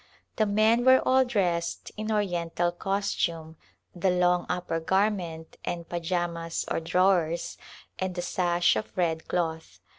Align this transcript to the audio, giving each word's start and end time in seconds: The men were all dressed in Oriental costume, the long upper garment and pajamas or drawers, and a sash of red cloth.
The 0.37 0.47
men 0.47 0.83
were 0.83 0.99
all 1.07 1.23
dressed 1.23 1.91
in 1.95 2.11
Oriental 2.11 2.71
costume, 2.71 3.55
the 3.95 4.09
long 4.09 4.47
upper 4.49 4.79
garment 4.79 5.57
and 5.63 5.87
pajamas 5.87 6.65
or 6.71 6.79
drawers, 6.79 7.55
and 7.99 8.17
a 8.17 8.21
sash 8.23 8.75
of 8.75 8.97
red 8.97 9.27
cloth. 9.27 9.79